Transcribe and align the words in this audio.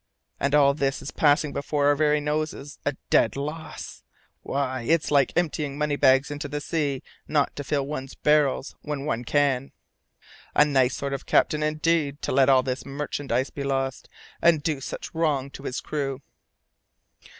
And 0.39 0.55
all 0.55 0.73
this 0.73 1.03
is 1.03 1.11
passing 1.11 1.53
before 1.53 1.85
our 1.85 1.95
very 1.95 2.19
noses 2.19 2.79
a 2.87 2.93
dead 3.11 3.35
loss! 3.35 4.01
Why, 4.41 4.81
it's 4.81 5.11
like 5.11 5.31
emptying 5.35 5.77
money 5.77 5.95
bags 5.95 6.31
into 6.31 6.47
the 6.47 6.59
sea 6.59 7.03
not 7.27 7.55
to 7.55 7.63
fill 7.63 7.85
one's 7.85 8.15
barrels 8.15 8.75
when 8.81 9.05
one 9.05 9.23
can. 9.23 9.73
A 10.55 10.65
nice 10.65 10.95
sort 10.95 11.13
of 11.13 11.27
captain, 11.27 11.61
indeed, 11.61 12.19
to 12.23 12.31
let 12.31 12.49
all 12.49 12.63
this 12.63 12.83
merchandise 12.83 13.51
be 13.51 13.63
lost, 13.63 14.09
and 14.41 14.63
do 14.63 14.81
such 14.81 15.13
wrong 15.13 15.51
to 15.51 15.65
his 15.65 15.79
crew!" 15.79 16.23